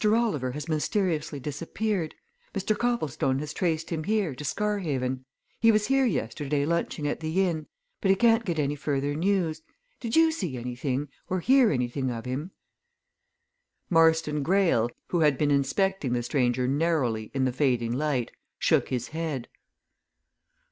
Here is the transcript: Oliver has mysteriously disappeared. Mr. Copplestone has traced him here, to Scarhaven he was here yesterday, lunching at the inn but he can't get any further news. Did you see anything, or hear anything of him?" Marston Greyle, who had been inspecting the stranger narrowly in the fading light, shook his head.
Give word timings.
Oliver 0.03 0.53
has 0.53 0.67
mysteriously 0.67 1.39
disappeared. 1.39 2.15
Mr. 2.55 2.75
Copplestone 2.75 3.37
has 3.37 3.53
traced 3.53 3.91
him 3.91 4.03
here, 4.05 4.33
to 4.33 4.43
Scarhaven 4.43 5.25
he 5.59 5.71
was 5.71 5.85
here 5.89 6.07
yesterday, 6.07 6.65
lunching 6.65 7.07
at 7.07 7.19
the 7.19 7.47
inn 7.47 7.67
but 8.01 8.09
he 8.09 8.15
can't 8.15 8.43
get 8.43 8.57
any 8.57 8.75
further 8.75 9.13
news. 9.13 9.61
Did 9.99 10.15
you 10.15 10.31
see 10.31 10.57
anything, 10.57 11.07
or 11.29 11.39
hear 11.39 11.69
anything 11.69 12.09
of 12.09 12.25
him?" 12.25 12.49
Marston 13.91 14.41
Greyle, 14.41 14.89
who 15.09 15.19
had 15.19 15.37
been 15.37 15.51
inspecting 15.51 16.13
the 16.13 16.23
stranger 16.23 16.67
narrowly 16.67 17.29
in 17.35 17.45
the 17.45 17.53
fading 17.53 17.91
light, 17.91 18.31
shook 18.57 18.89
his 18.89 19.09
head. 19.09 19.47